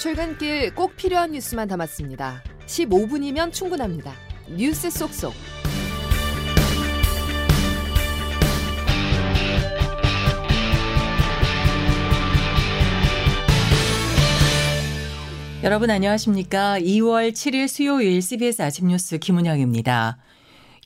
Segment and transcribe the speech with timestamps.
[0.00, 2.42] 출근길 꼭 필요한 뉴스만 담았습니다.
[2.64, 4.14] 15분이면 충분합니다.
[4.48, 5.34] 뉴스 속속.
[15.62, 16.78] 여러분 안녕하십니까?
[16.80, 20.16] 2월 7일 수요일 CBS 아침 뉴스 김은영입니다.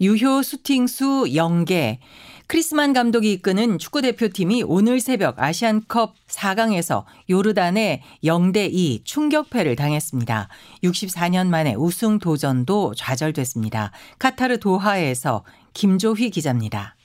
[0.00, 1.98] 유효 슈팅수 0개.
[2.46, 10.48] 크리스만 감독이 이끄는 축구 대표팀이 오늘 새벽 아시안컵 4강에서 요르단의 0대 2 충격패를 당했습니다.
[10.84, 13.92] 64년 만에 우승 도전도 좌절됐습니다.
[14.18, 16.96] 카타르 도하에서 김조휘 기자입니다.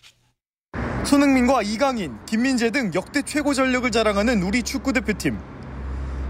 [1.06, 5.40] 손흥민과 이강인, 김민재 등 역대 최고 전력을 자랑하는 우리 축구 대표팀.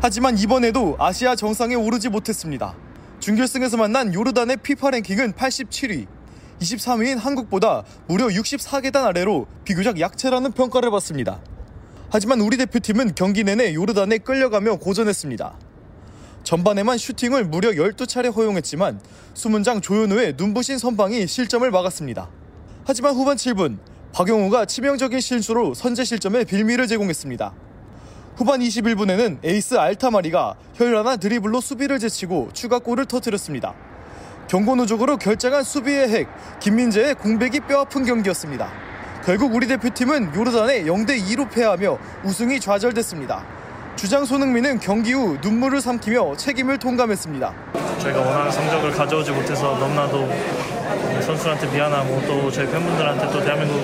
[0.01, 2.75] 하지만 이번에도 아시아 정상에 오르지 못했습니다.
[3.19, 6.18] 준결승에서 만난 요르단의 피파 랭킹은 87위.
[6.59, 11.39] 23위인 한국보다 무려 64계단 아래로 비교적 약체라는 평가를 받습니다.
[12.09, 15.57] 하지만 우리 대표팀은 경기 내내 요르단에 끌려가며 고전했습니다.
[16.43, 18.99] 전반에만 슈팅을 무려 12차례 허용했지만
[19.33, 22.29] 수문장 조현우의 눈부신 선방이 실점을 막았습니다.
[22.85, 23.77] 하지만 후반 7분
[24.13, 27.53] 박용우가 치명적인 실수로 선제 실점에 빌미를 제공했습니다.
[28.35, 33.88] 후반 21분에는 에이스 알타마리가 혈란한 드리블로 수비를 제치고 추가골을 터뜨렸습니다.
[34.49, 36.27] 경고 누적으로 결정한 수비의 핵
[36.59, 38.67] 김민재의 공백이 뼈아픈 경기였습니다.
[39.23, 43.45] 결국 우리 대표팀은 요르단에 0대 2로 패하며 우승이 좌절됐습니다.
[43.95, 47.53] 주장 손흥민은 경기 후 눈물을 삼키며 책임을 통감했습니다.
[47.99, 50.27] 저희가 원하는 성적을 가져오지 못해서 너무나도
[51.21, 53.77] 선수한테 미안하고 또 저희 팬분들한테 또 대한민국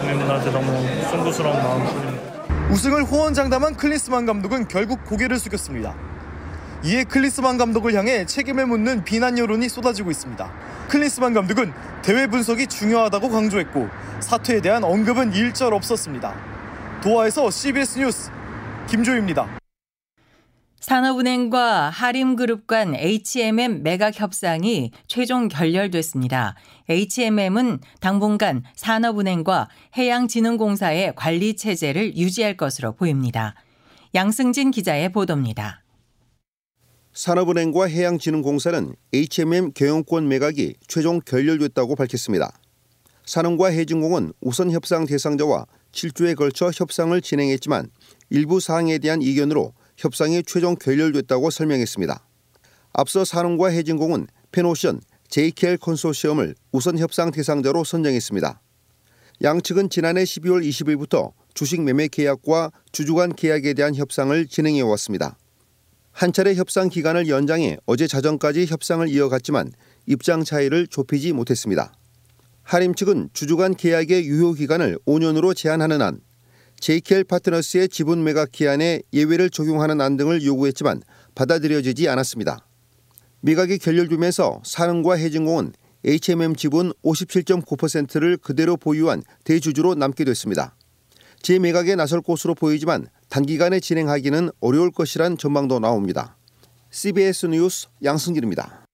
[0.00, 2.68] 국민분들한테 너무 송구스러운 마음뿐입니다.
[2.72, 6.09] 우승을 호언장담한 클리스만 감독은 결국 고개를 숙였습니다.
[6.82, 10.50] 이에 클리스만 감독을 향해 책임을 묻는 비난 여론이 쏟아지고 있습니다.
[10.88, 13.88] 클리스만 감독은 대회 분석이 중요하다고 강조했고
[14.20, 16.34] 사퇴에 대한 언급은 일절 없었습니다.
[17.02, 18.30] 도하에서 CBS 뉴스
[18.88, 19.60] 김조입니다.
[20.80, 26.54] 산업은행과 하림그룹 간 HMM 매각 협상이 최종 결렬됐습니다.
[26.88, 33.54] HMM은 당분간 산업은행과 해양진흥공사의 관리 체제를 유지할 것으로 보입니다.
[34.14, 35.82] 양승진 기자의 보도입니다.
[37.12, 42.52] 산업은행과 해양진흥공사는 HMM 경영권 매각이 최종 결렬됐다고 밝혔습니다.
[43.26, 47.90] 산업과 해진공은 우선 협상 대상자와 7주에 걸쳐 협상을 진행했지만
[48.30, 52.24] 일부 사항에 대한 이견으로 협상이 최종 결렬됐다고 설명했습니다.
[52.92, 58.60] 앞서 산업과 해진공은 페노션 JKL 컨소시엄을 우선 협상 대상자로 선정했습니다.
[59.42, 65.36] 양측은 지난해 12월 20일부터 주식 매매 계약과 주주간 계약에 대한 협상을 진행해 왔습니다.
[66.12, 69.72] 한 차례 협상 기간을 연장해 어제 자정까지 협상을 이어갔지만
[70.06, 71.92] 입장 차이를 좁히지 못했습니다.
[72.62, 76.20] 하림 측은 주주간 계약의 유효 기간을 5년으로 제한하는 안,
[76.80, 81.02] JKL 파트너스의 지분 매각 기한에 예외를 적용하는 안 등을 요구했지만
[81.34, 82.66] 받아들여지지 않았습니다.
[83.42, 85.72] 매각이 결렬되면서 산업과 해진공은
[86.04, 90.74] HMM 지분 57.9%를 그대로 보유한 대주주로 남게 됐습니다.
[91.42, 96.36] 재매각에 나설 것으로 보이지만 단기간에 진행하기는 어려울 것이란 전망도 나옵니다.
[96.90, 98.84] CBS 뉴스 양승길입니다.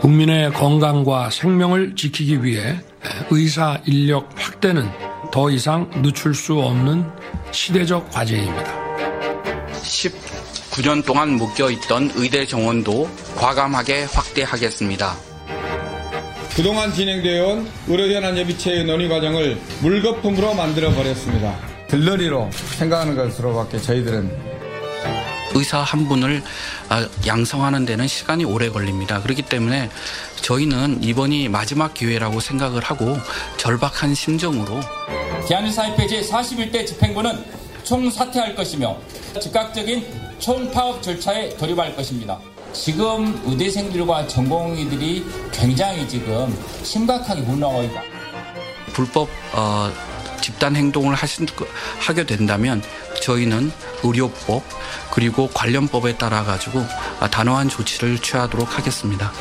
[0.00, 2.80] 국민의 건강과 생명을 지키기 위해
[3.30, 4.88] 의사 인력 확대는
[5.32, 7.04] 더 이상 늦출 수 없는
[7.50, 8.86] 시대적 과제입니다.
[9.82, 15.35] 19년 동안 묶여 있던 의대 정원도 과감하게 확대하겠습니다.
[16.56, 21.54] 그동안 진행되어 온 의료현안 예비체의 논의 과정을 물거품으로 만들어 버렸습니다.
[21.88, 24.56] 들러리로 생각하는 것으로밖에 저희들은
[25.54, 26.42] 의사 한 분을
[27.26, 29.20] 양성하는 데는 시간이 오래 걸립니다.
[29.20, 29.90] 그렇기 때문에
[30.36, 33.18] 저희는 이번이 마지막 기회라고 생각을 하고
[33.58, 34.80] 절박한 심정으로
[35.46, 37.44] 대한의사협회 제41대 집행부는
[37.84, 38.96] 총사퇴할 것이며
[39.42, 40.06] 즉각적인
[40.38, 42.40] 총파업 절차에 돌입할 것입니다.
[42.72, 48.02] 지금 의대생들과 전공의들이 굉장히 지금 심각하게 분노하고 있다.
[48.92, 49.90] 불법 어,
[50.40, 51.46] 집단 행동을 하신,
[51.98, 52.82] 하게 된다면
[53.22, 53.72] 저희는
[54.04, 54.62] 의료법
[55.10, 56.84] 그리고 관련법에 따라 가지고
[57.30, 59.32] 단호한 조치를 취하도록 하겠습니다.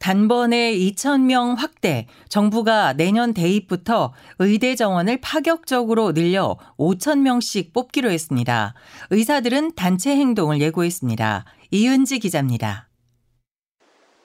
[0.00, 8.74] 단번에 2,000명 확대, 정부가 내년 대입부터 의대 정원을 파격적으로 늘려 5,000명씩 뽑기로 했습니다.
[9.10, 11.44] 의사들은 단체 행동을 예고했습니다.
[11.70, 12.88] 이은지 기자입니다.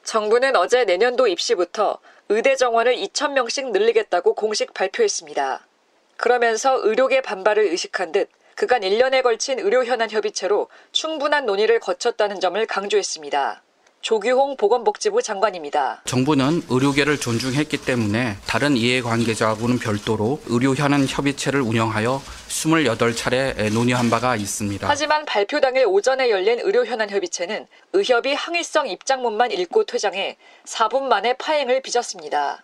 [0.06, 2.00] 정부는 어제 내년도 입시부터
[2.30, 5.68] 의대 정원을 2,000명씩 늘리겠다고 공식 발표했습니다.
[6.16, 12.66] 그러면서 의료계 반발을 의식한 듯 그간 1년에 걸친 의료 현안 협의체로 충분한 논의를 거쳤다는 점을
[12.66, 13.64] 강조했습니다.
[14.05, 16.03] 조규홍 보건복지부 장관입니다.
[16.05, 24.87] 정부는 의료계를 존중했기 때문에 다른 이해관계자하고는 별도로 의료 현안 협의체를 운영하여 28차례 논의한 바가 있습니다.
[24.87, 31.33] 하지만 발표 당일 오전에 열린 의료 현안 협의체는 의협이 항의성 입장문만 읽고 퇴장해 4분 만에
[31.33, 32.63] 파행을 빚었습니다.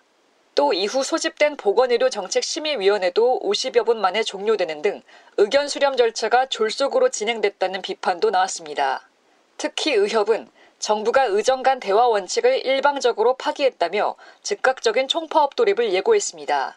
[0.53, 5.01] 또 이후 소집된 보건의료 정책심의위원회도 50여 분 만에 종료되는 등
[5.37, 9.09] 의견 수렴 절차가 졸속으로 진행됐다는 비판도 나왔습니다.
[9.57, 10.47] 특히 의협은
[10.81, 16.75] 정부가 의정 간 대화 원칙을 일방적으로 파기했다며 즉각적인 총파업 돌입을 예고했습니다.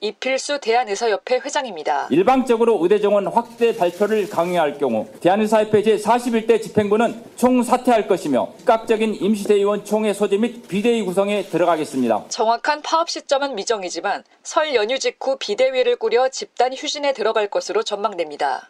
[0.00, 2.08] 이필수 대한의사협회 회장입니다.
[2.10, 9.84] 일방적으로 의대 정원 확대 발표를 강요할 경우 대한의사협회 제41대 집행부는 총 사퇴할 것이며 즉각적인 임시대의원
[9.84, 12.26] 총회 소집 및 비대위 구성에 들어가겠습니다.
[12.28, 18.68] 정확한 파업 시점은 미정이지만 설 연휴 직후 비대위를 꾸려 집단 휴진에 들어갈 것으로 전망됩니다.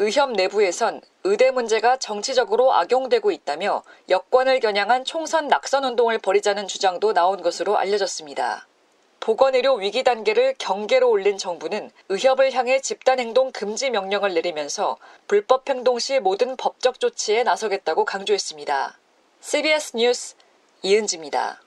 [0.00, 7.42] 의협 내부에선 의대 문제가 정치적으로 악용되고 있다며 여권을 겨냥한 총선 낙선 운동을 벌이자는 주장도 나온
[7.42, 8.68] 것으로 알려졌습니다.
[9.18, 16.20] 보건의료 위기 단계를 경계로 올린 정부는 의협을 향해 집단행동 금지 명령을 내리면서 불법 행동 시
[16.20, 18.96] 모든 법적 조치에 나서겠다고 강조했습니다.
[19.40, 20.36] CBS 뉴스
[20.82, 21.60] 이은지입니다.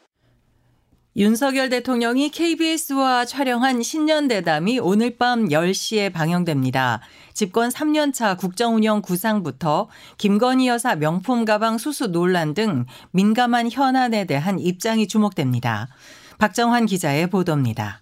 [1.17, 7.01] 윤석열 대통령이 KBS와 촬영한 신년 대담이 오늘 밤 10시에 방영됩니다.
[7.33, 15.09] 집권 3년차 국정운영 구상부터 김건희 여사 명품 가방 수수 논란 등 민감한 현안에 대한 입장이
[15.09, 15.89] 주목됩니다.
[16.37, 17.99] 박정환 기자의 보도입니다.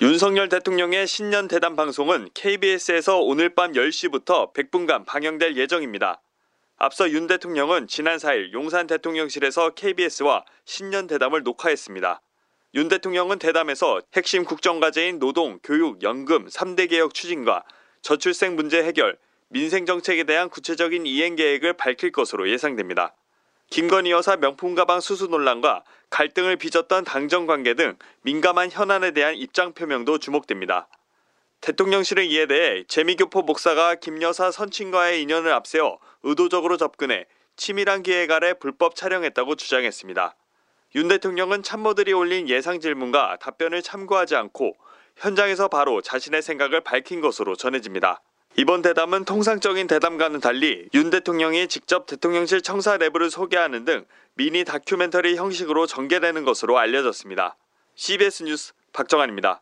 [0.00, 6.20] 윤석열 대통령의 신년 대담 방송은 KBS에서 오늘 밤 10시부터 100분간 방영될 예정입니다.
[6.76, 12.20] 앞서 윤 대통령은 지난 4일 용산 대통령실에서 KBS와 신년 대담을 녹화했습니다.
[12.74, 17.64] 윤 대통령은 대담에서 핵심 국정과제인 노동, 교육, 연금 3대 개혁 추진과
[18.00, 23.14] 저출생 문제 해결, 민생 정책에 대한 구체적인 이행 계획을 밝힐 것으로 예상됩니다.
[23.68, 29.74] 김건희 여사 명품 가방 수수 논란과 갈등을 빚었던 당정 관계 등 민감한 현안에 대한 입장
[29.74, 30.88] 표명도 주목됩니다.
[31.60, 37.26] 대통령실은 이에 대해 재미교포 목사가 김 여사 선친과의 인연을 앞세워 의도적으로 접근해
[37.56, 40.34] 치밀한 기획 아래 불법 촬영했다고 주장했습니다.
[40.94, 44.76] 윤 대통령은 참모들이 올린 예상 질문과 답변을 참고하지 않고
[45.16, 48.20] 현장에서 바로 자신의 생각을 밝힌 것으로 전해집니다.
[48.58, 54.04] 이번 대담은 통상적인 대담과는 달리 윤 대통령이 직접 대통령실 청사 내부를 소개하는 등
[54.34, 57.56] 미니 다큐멘터리 형식으로 전개되는 것으로 알려졌습니다.
[57.94, 59.61] CBS 뉴스 박정환입니다.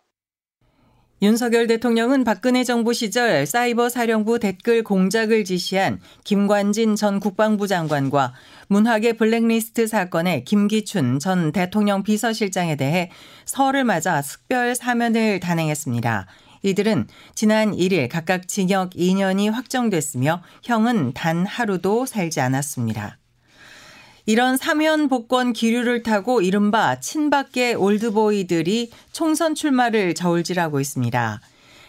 [1.23, 8.33] 윤석열 대통령은 박근혜 정부 시절 사이버 사령부 댓글 공작을 지시한 김관진 전 국방부 장관과
[8.69, 13.11] 문학의 블랙리스트 사건의 김기춘 전 대통령 비서실장에 대해
[13.45, 16.27] 설을 맞아 특별 사면을 단행했습니다.
[16.63, 23.19] 이들은 지난 1일 각각 징역 2년이 확정됐으며 형은 단 하루도 살지 않았습니다.
[24.27, 31.41] 이런 사면 복권 기류를 타고 이른바 친박계 올드보이들이 총선 출마를 저울질하고 있습니다.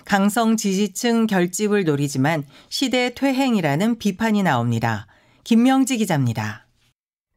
[0.05, 5.07] 강성 지지층 결집을 노리지만 시대 퇴행이라는 비판이 나옵니다.
[5.43, 6.65] 김명지 기자입니다.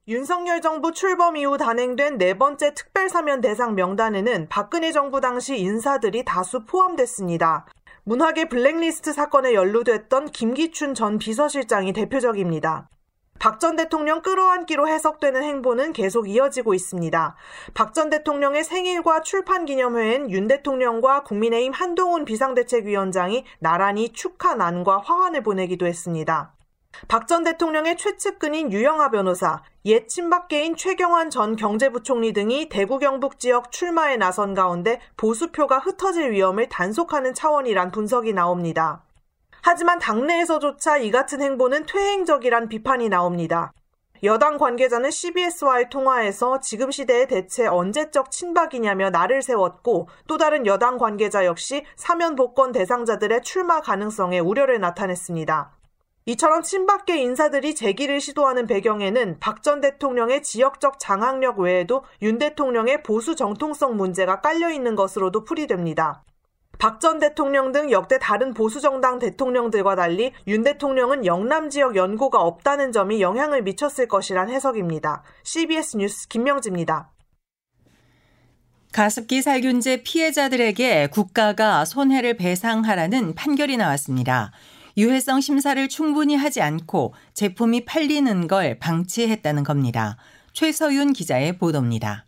[0.07, 6.65] 윤석열 정부 출범 이후 단행된 네 번째 특별사면 대상 명단에는 박근혜 정부 당시 인사들이 다수
[6.67, 7.67] 포함됐습니다.
[8.05, 12.91] 문학의 블랙리스트 사건에 연루됐던 김기춘 전 비서실장이 대표적입니다.
[13.39, 17.37] 박 전 대통령 끌어안기로 해석되는 행보는 계속 이어지고 있습니다.
[17.75, 25.43] 박 전 대통령의 생일과 출판 기념회엔 윤 대통령과 국민의힘 한동훈 비상대책위원장이 나란히 축하 난과 화환을
[25.43, 26.55] 보내기도 했습니다.
[27.09, 33.73] 박 전 대통령의 최측근인 유영아 변호사, 옛 친박계인 최경환 전 경제부총리 등이 대구 경북 지역
[33.73, 39.03] 출마에 나선 가운데 보수표가 흩어질 위험을 단속하는 차원이란 분석이 나옵니다.
[39.67, 43.73] 하지만 당내에서조차 이 같은 행보는 퇴행적이란 비판이 나옵니다.
[44.23, 51.47] 여당 관계자는 CBS와의 통화에서 지금 시대에 대체 언제적 친박이냐며 날을 세웠고 또 다른 여당 관계자
[51.47, 55.73] 역시 사면 복권 대상자들의 출마 가능성에 우려를 나타냈습니다.
[56.27, 63.35] 이처럼 친박계 인사들이 재기를 시도하는 배경에는 박 전 대통령의 지역적 장악력 외에도 윤 대통령의 보수
[63.35, 66.23] 정통성 문제가 깔려 있는 것으로도 풀이됩니다.
[66.79, 72.93] 박 전 대통령 등 역대 다른 보수정당 대통령들과 달리 윤 대통령은 영남 지역 연고가 없다는
[72.93, 75.23] 점이 영향을 미쳤을 것이란 해석입니다.
[75.43, 77.11] CBS 뉴스 김명지입니다.
[78.93, 84.53] 가습기 살균제 피해자들에게 국가가 손해를 배상하라는 판결이 나왔습니다.
[84.97, 90.17] 유해성 심사를 충분히 하지 않고 제품이 팔리는 걸 방치했다는 겁니다.
[90.53, 92.27] 최서윤 기자의 보도입니다.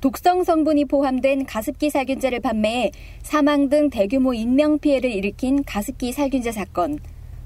[0.00, 2.90] 독성 성분이 포함된 가습기 살균제를 판매해
[3.22, 6.98] 사망 등 대규모 인명 피해를 일으킨 가습기 살균제 사건.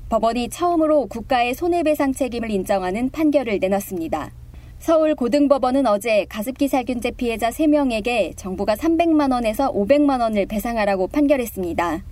[0.08, 4.30] 법원이 처음으로 국가의 손해배상 책임을 인정하는 판결을 내놨습니다.
[4.78, 12.04] 서울 고등법원은 어제 가습기 살균제 피해자 3명에게 정부가 300만 원에서 500만 원을 배상하라고 판결했습니다.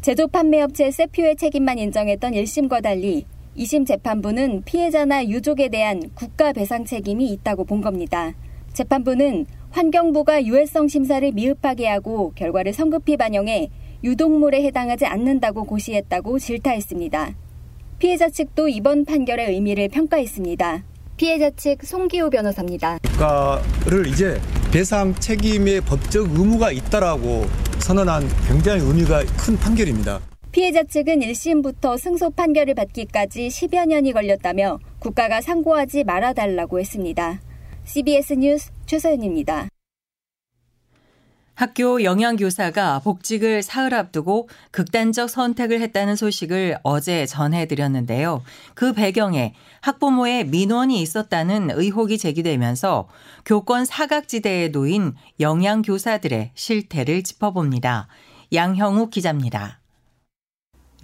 [0.00, 3.26] 제조 판매업체 세퓨의 책임만 인정했던 1심과 달리
[3.58, 8.32] 2심 재판부는 피해자나 유족에 대한 국가 배상 책임이 있다고 본 겁니다.
[8.72, 13.70] 재판부는 환경부가 유해성 심사를 미흡하게 하고 결과를 성급히 반영해
[14.04, 17.34] 유독물에 해당하지 않는다고 고시했다고 질타했습니다.
[17.98, 20.84] 피해자 측도 이번 판결의 의미를 평가했습니다.
[21.16, 22.98] 피해자 측 송기호 변호사입니다.
[23.02, 24.40] 국가를 이제
[24.72, 27.46] 배상 책임의 법적 의무가 있다라고
[27.80, 30.20] 선언한 굉장히 의미가 큰 판결입니다.
[30.52, 37.40] 피해자 측은 1심부터 승소 판결을 받기까지 10여 년이 걸렸다며 국가가 상고하지 말아달라고 했습니다.
[37.84, 39.68] CBS 뉴스 최서연입니다.
[41.54, 48.42] 학교 영양교사가 복직을 사흘 앞두고 극단적 선택을 했다는 소식을 어제 전해드렸는데요.
[48.74, 53.08] 그 배경에 학부모의 민원이 있었다는 의혹이 제기되면서
[53.44, 58.08] 교권 사각지대에 놓인 영양교사들의 실태를 짚어봅니다.
[58.52, 59.80] 양형욱 기자입니다.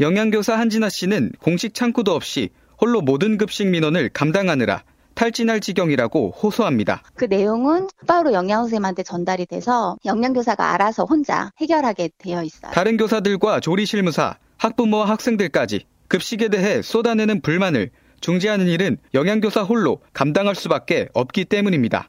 [0.01, 2.49] 영양교사 한진아 씨는 공식 창구도 없이
[2.81, 4.83] 홀로 모든 급식 민원을 감당하느라
[5.21, 7.03] 탈진할 지경이라고 호소합니다.
[7.15, 12.73] 그 내용은 바로 영양선생님한테 전달이 돼서 영양교사가 알아서 혼자 해결하게 되어 있어요.
[12.73, 17.91] 다른 교사들과 조리실무사, 학부모와 학생들까지 급식에 대해 쏟아내는 불만을
[18.23, 22.09] 중지하는 일은 영양교사 홀로 감당할 수밖에 없기 때문입니다.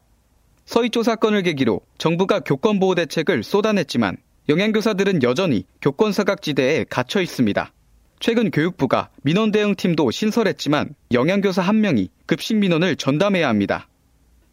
[0.63, 4.15] 서희조 사건을 계기로 정부가 교권 보호 대책을 쏟아냈지만
[4.47, 7.73] 영양교사들은 여전히 교권 사각지대에 갇혀 있습니다.
[8.21, 13.89] 최근 교육부가 민원 대응팀도 신설했지만 영양교사 한 명이 급식 민원을 전담해야 합니다.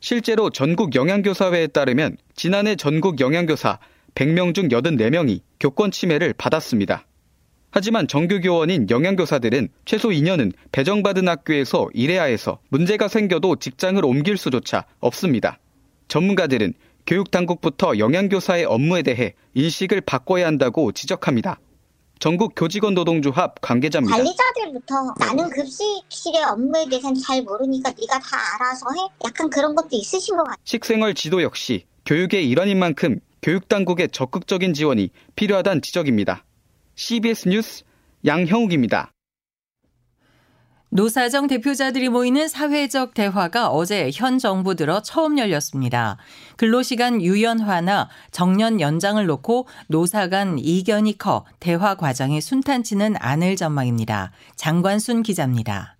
[0.00, 3.78] 실제로 전국 영양교사회에 따르면 지난해 전국 영양교사
[4.14, 7.06] 100명 중 84명이 교권 침해를 받았습니다.
[7.70, 15.58] 하지만 정규교원인 영양교사들은 최소 2년은 배정받은 학교에서 일해야 해서 문제가 생겨도 직장을 옮길 수조차 없습니다.
[16.08, 16.72] 전문가들은
[17.06, 21.60] 교육당국부터 영양교사의 업무에 대해 인식을 바꿔야 한다고 지적합니다.
[22.18, 24.16] 전국 교직원 노동조합 관계자입니다.
[24.16, 29.08] 관리자들부터 나는 급식실의 업무에 대해서는 잘 모르니까 네가 다 알아서 해?
[29.24, 30.56] 약간 그런 것도 있으신 것 같아요.
[30.64, 36.44] 식생활 지도 역시 교육의 일환인 만큼 교육당국의 적극적인 지원이 필요하다는 지적입니다.
[36.96, 37.84] CBS 뉴스
[38.26, 39.12] 양형욱입니다.
[40.90, 46.16] 노사정 대표자들이 모이는 사회적 대화가 어제 현 정부 들어 처음 열렸습니다.
[46.56, 54.32] 근로시간 유연화나 정년 연장을 놓고 노사 간 이견이 커 대화 과정이 순탄치는 않을 전망입니다.
[54.56, 55.98] 장관순 기자입니다.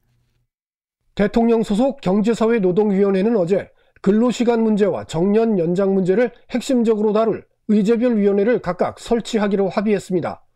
[1.15, 3.69] 대통령 소속 경제사회노동위원회는 어제
[4.01, 10.48] 근로시간 문제와 정년 연장 문제를 핵심적으로 다룰 의제별 위원회를 각각 설치하기로 합의했습니다.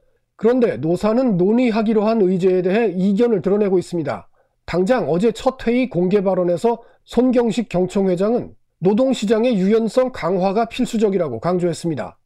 [0.42, 4.28] 그런데 노사는 논의하기로 한 의제에 대해 이견을 드러내고 있습니다.
[4.66, 12.18] 당장 어제 첫 회의 공개 발언에서 손경식 경총회장은 노동시장의 유연성 강화가 필수적이라고 강조했습니다.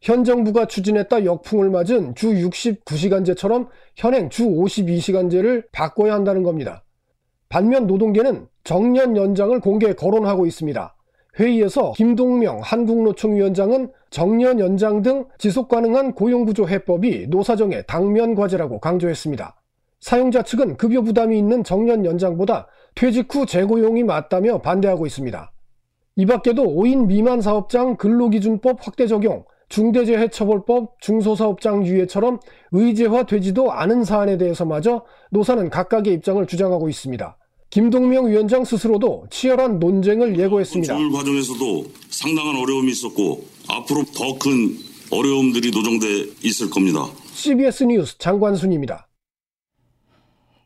[0.00, 6.84] 현 정부가 추진했다 역풍을 맞은 주 69시간제처럼 현행 주 52시간제를 바꿔야 한다는 겁니다.
[7.50, 10.96] 반면 노동계는 정년 연장을 공개 거론하고 있습니다.
[11.38, 19.54] 회의에서 김동명 한국노총 위원장은 정년 연장 등 지속 가능한 고용구조 해법이 노사정의 당면 과제라고 강조했습니다.
[20.00, 25.52] 사용자 측은 급여 부담이 있는 정년 연장보다 퇴직 후 재고용이 맞다며 반대하고 있습니다.
[26.16, 32.40] 이 밖에도 5인 미만 사업장 근로기준법 확대 적용, 중대재해처벌법 중소사업장 유예처럼
[32.72, 37.36] 의제화되지도 않은 사안에 대해서마저 노사는 각각의 입장을 주장하고 있습니다.
[37.70, 40.96] 김동명 위원장 스스로도 치열한 논쟁을 예고했습니다.
[40.96, 44.78] 조율 과정에서도 상당한 어려움이 있었고 앞으로 더 큰
[45.10, 47.06] 어려움들이 노정돼 있을 겁니다.
[47.32, 49.06] CBS 뉴스 장관순입니다.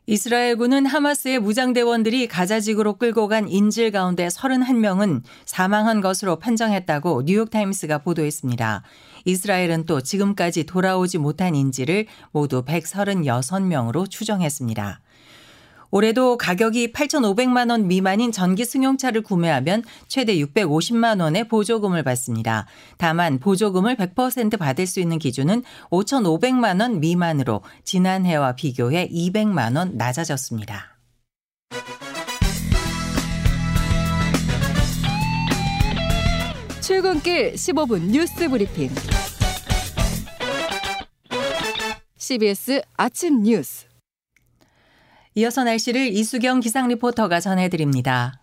[0.05, 8.83] 이스라엘군은 하마스의 무장대원들이 가자지구로 끌고 간 인질 가운데 31명은 사망한 것으로 판정했다고 뉴욕타임스가 보도했습니다.
[9.23, 14.99] 이스라엘은 또 지금까지 돌아오지 못한 인질을 모두 136명으로 추정했습니다.
[15.93, 22.65] 올해도 가격이 8,500만 원 미만인 전기 승용차를 구매하면 최대 650만 원의 보조금을 받습니다.
[22.97, 30.97] 다만 보조금을 100% 받을 수 있는 기준은 5,500만 원 미만으로 지난해와 비교해 200만 원 낮아졌습니다.
[36.81, 38.89] 출근길 15분 뉴스 브리핑.
[42.17, 43.92] CBS 아침 뉴스.
[45.35, 48.39] 이어서 날씨를 이수경 기상 리포터가 전해드립니다.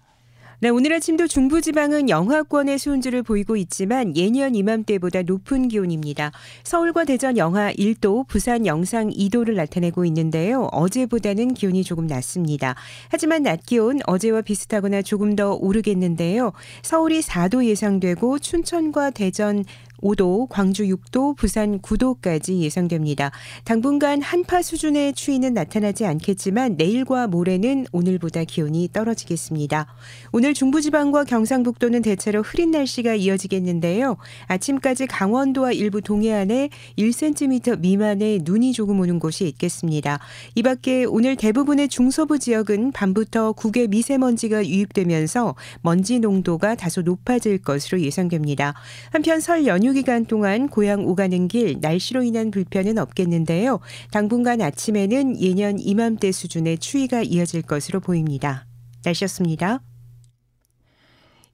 [0.62, 6.32] 네, 오늘 아침도 중부지방은 영하권의 수온주를 보이고 있지만 예년 이맘때보다 높은 기온입니다.
[6.64, 10.68] 서울과 대전 영하 1도, 부산 영상 2도를 나타내고 있는데요.
[10.72, 12.74] 어제보다는 기온이 조금 낮습니다.
[13.08, 16.52] 하지만 낮 기온 어제와 비슷하거나 조금 더 오르겠는데요.
[16.82, 19.64] 서울이 4도 예상되고 춘천과 대전
[20.02, 23.30] 5도, 광주 6도, 부산 9도까지 예상됩니다.
[23.64, 29.86] 당분간 한파 수준의 추위는 나타나지 않겠지만 내일과 모레는 오늘보다 기온이 떨어지겠습니다.
[30.32, 34.16] 오늘 중부지방과 경상북도는 대체로 흐린 날씨가 이어지겠는데요.
[34.46, 40.18] 아침까지 강원도와 일부 동해안에 1cm 미만의 눈이 조금 오는 곳이 있겠습니다.
[40.54, 48.00] 이 밖에 오늘 대부분의 중서부 지역은 밤부터 국외 미세먼지가 유입되면서 먼지 농도가 다소 높아질 것으로
[48.00, 48.74] 예상됩니다.
[49.10, 53.80] 한편 설 연휴 기간 동안 고향 오가는 길 날씨로 인한 불편은 없겠는데요.
[54.12, 58.66] 당분간 아침에는 예년 이맘때 수준의 추위가 이어질 것으로 보입니다.
[59.04, 59.82] 날씨였습니다.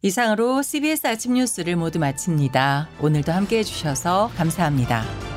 [0.02, 2.88] 이상으로 CBS 아침 뉴스를 모두 마칩니다.
[3.00, 5.35] 오늘도 함께 해주셔서 감사합니다.